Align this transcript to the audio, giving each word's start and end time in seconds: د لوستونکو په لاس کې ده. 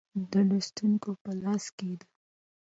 د 0.31 0.33
لوستونکو 0.49 1.09
په 1.23 1.31
لاس 1.43 1.65
کې 1.77 1.91
ده. 1.99 2.07